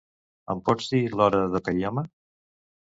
[0.53, 2.09] Em pots dir l'hora d'Okayama?